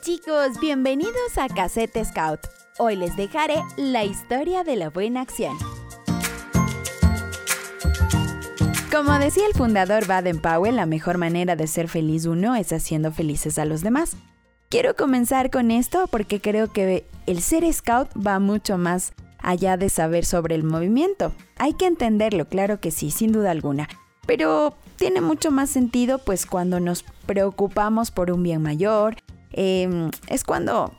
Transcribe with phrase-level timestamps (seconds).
[0.00, 2.40] Chicos, bienvenidos a Cassette Scout.
[2.78, 5.56] Hoy les dejaré la historia de la buena acción.
[8.90, 13.12] Como decía el fundador Baden Powell, la mejor manera de ser feliz uno es haciendo
[13.12, 14.16] felices a los demás.
[14.68, 19.90] Quiero comenzar con esto porque creo que el ser scout va mucho más allá de
[19.90, 21.32] saber sobre el movimiento.
[21.56, 23.88] Hay que entenderlo, claro que sí, sin duda alguna.
[24.26, 29.16] Pero tiene mucho más sentido pues cuando nos preocupamos por un bien mayor.
[29.56, 30.92] Em, es cuando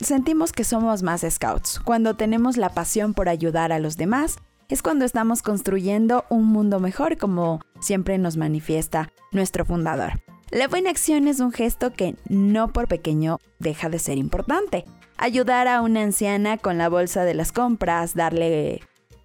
[0.00, 4.38] sentimos que somos más scouts, cuando tenemos la pasión por ayudar a los demás.
[4.68, 10.22] Es cuando estamos construyendo un mundo mejor como siempre nos manifiesta nuestro fundador.
[10.52, 14.84] La buena acción es un gesto que no por pequeño deja de ser importante.
[15.16, 18.80] Ayudar a una anciana con la bolsa de las compras, darle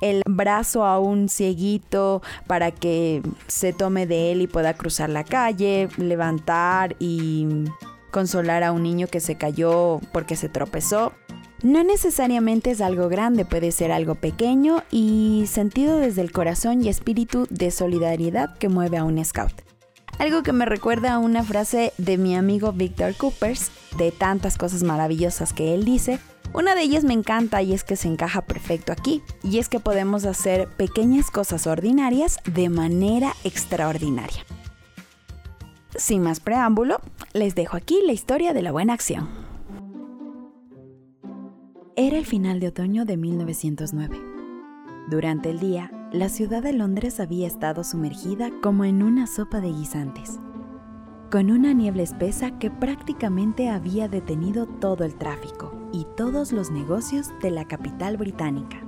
[0.00, 5.24] el brazo a un cieguito para que se tome de él y pueda cruzar la
[5.24, 7.46] calle, levantar y
[8.16, 11.12] consolar a un niño que se cayó porque se tropezó.
[11.62, 16.88] No necesariamente es algo grande, puede ser algo pequeño y sentido desde el corazón y
[16.88, 19.52] espíritu de solidaridad que mueve a un scout.
[20.18, 24.82] Algo que me recuerda a una frase de mi amigo Victor Coopers, de tantas cosas
[24.82, 26.18] maravillosas que él dice,
[26.54, 29.78] una de ellas me encanta y es que se encaja perfecto aquí, y es que
[29.78, 34.46] podemos hacer pequeñas cosas ordinarias de manera extraordinaria.
[35.98, 36.98] Sin más preámbulo,
[37.32, 39.28] les dejo aquí la historia de la buena acción.
[41.96, 44.20] Era el final de otoño de 1909.
[45.08, 49.72] Durante el día, la ciudad de Londres había estado sumergida como en una sopa de
[49.72, 50.38] guisantes,
[51.30, 57.28] con una niebla espesa que prácticamente había detenido todo el tráfico y todos los negocios
[57.40, 58.82] de la capital británica.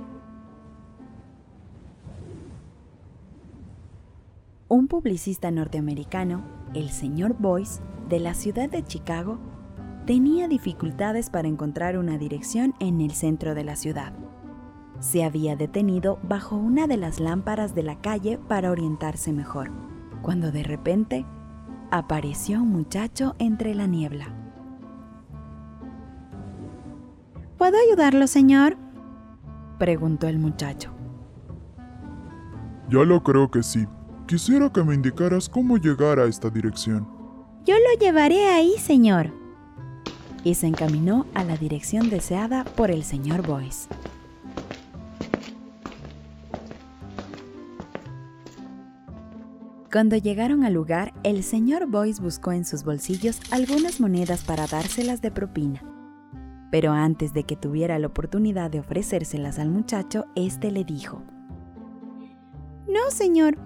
[4.67, 6.43] Un publicista norteamericano,
[6.73, 9.39] el señor Boyce, de la ciudad de Chicago,
[10.05, 14.13] tenía dificultades para encontrar una dirección en el centro de la ciudad.
[14.99, 19.71] Se había detenido bajo una de las lámparas de la calle para orientarse mejor,
[20.21, 21.25] cuando de repente
[21.91, 24.33] apareció un muchacho entre la niebla.
[27.57, 28.77] ¿Puedo ayudarlo, señor?
[29.77, 30.91] preguntó el muchacho.
[32.89, 33.87] Ya lo creo que sí.
[34.29, 37.07] Quisiera que me indicaras cómo llegar a esta dirección.
[37.65, 39.33] Yo lo llevaré ahí, señor.
[40.43, 43.89] Y se encaminó a la dirección deseada por el señor Boyce.
[49.91, 55.23] Cuando llegaron al lugar, el señor Boyce buscó en sus bolsillos algunas monedas para dárselas
[55.23, 55.81] de propina.
[56.69, 61.23] Pero antes de que tuviera la oportunidad de ofrecérselas al muchacho, éste le dijo:
[62.87, 63.57] No, señor,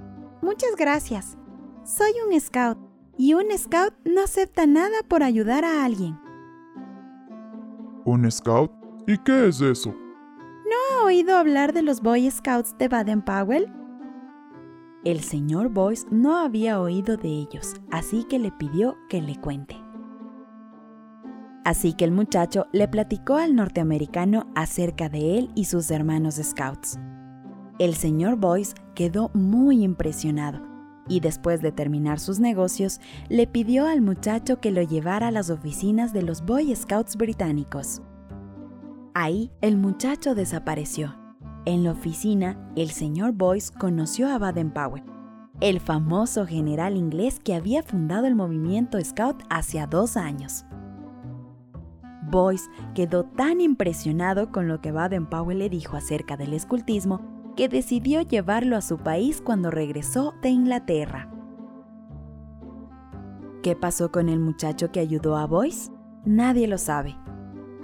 [0.43, 1.37] muchas gracias.
[1.83, 2.77] Soy un scout,
[3.17, 6.19] y un scout no acepta nada por ayudar a alguien.
[8.05, 8.71] ¿Un scout?
[9.07, 9.89] ¿Y qué es eso?
[9.89, 13.71] ¿No ha oído hablar de los Boy Scouts de Baden-Powell?
[15.03, 19.75] El señor Boyce no había oído de ellos, así que le pidió que le cuente.
[21.65, 26.97] Así que el muchacho le platicó al norteamericano acerca de él y sus hermanos scouts.
[27.79, 30.61] El señor Boyce quedó muy impresionado
[31.07, 35.49] y después de terminar sus negocios le pidió al muchacho que lo llevara a las
[35.49, 38.01] oficinas de los Boy Scouts británicos.
[39.13, 41.15] Ahí el muchacho desapareció
[41.65, 45.03] en la oficina, el señor Boyce conoció a Baden-Powell,
[45.61, 50.65] el famoso general inglés que había fundado el movimiento Scout hace dos años.
[52.29, 58.21] Boyce quedó tan impresionado con lo que Baden-Powell le dijo acerca del escultismo que decidió
[58.21, 61.29] llevarlo a su país cuando regresó de Inglaterra.
[63.61, 65.91] ¿Qué pasó con el muchacho que ayudó a Boyce?
[66.25, 67.15] Nadie lo sabe.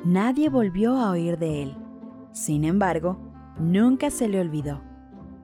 [0.03, 1.77] Nadie volvió a oír de él.
[2.31, 4.81] Sin embargo, Nunca se le olvidó.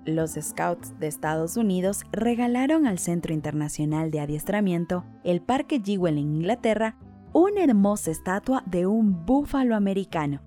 [0.05, 6.35] Los Scouts de Estados Unidos regalaron al Centro Internacional de Adiestramiento, el Parque Jewel en
[6.35, 6.95] Inglaterra,
[7.33, 10.41] una hermosa estatua de un búfalo americano,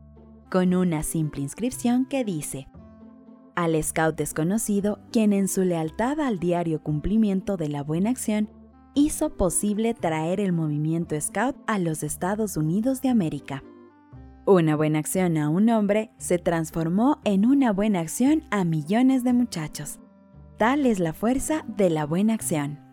[0.50, 2.68] con una simple inscripción que dice,
[3.58, 8.48] al Scout desconocido, quien en su lealtad al diario cumplimiento de la buena acción,
[8.94, 13.64] hizo posible traer el movimiento Scout a los Estados Unidos de América.
[14.46, 19.32] Una buena acción a un hombre se transformó en una buena acción a millones de
[19.32, 19.98] muchachos.
[20.56, 22.87] Tal es la fuerza de la buena acción.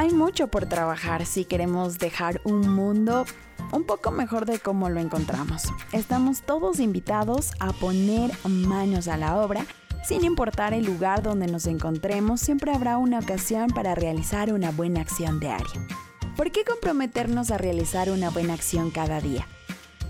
[0.00, 3.26] Hay mucho por trabajar si queremos dejar un mundo
[3.70, 5.64] un poco mejor de cómo lo encontramos.
[5.92, 9.66] Estamos todos invitados a poner manos a la obra.
[10.02, 15.02] Sin importar el lugar donde nos encontremos, siempre habrá una ocasión para realizar una buena
[15.02, 15.86] acción diaria.
[16.34, 19.46] ¿Por qué comprometernos a realizar una buena acción cada día?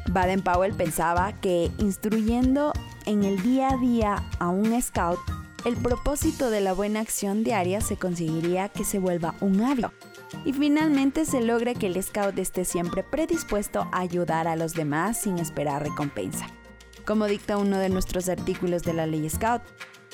[0.09, 2.73] Baden Powell pensaba que instruyendo
[3.07, 5.19] en el día a día a un scout,
[5.65, 9.93] el propósito de la buena acción diaria se conseguiría que se vuelva un hábito
[10.45, 15.21] y finalmente se logre que el scout esté siempre predispuesto a ayudar a los demás
[15.21, 16.47] sin esperar recompensa.
[17.05, 19.63] Como dicta uno de nuestros artículos de la ley scout,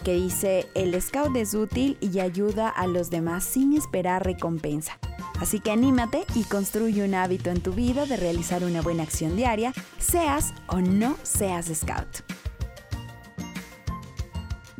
[0.04, 4.98] que dice, el scout es útil y ayuda a los demás sin esperar recompensa.
[5.40, 9.36] Así que anímate y construye un hábito en tu vida de realizar una buena acción
[9.36, 12.24] diaria, seas o no seas scout.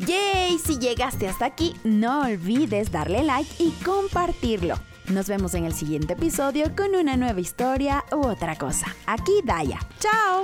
[0.06, 0.58] ¡Yay!
[0.58, 4.76] Si llegaste hasta aquí, no olvides darle like y compartirlo.
[5.08, 8.86] Nos vemos en el siguiente episodio con una nueva historia u otra cosa.
[9.06, 9.80] Aquí Daya.
[9.98, 10.42] ¡Chao!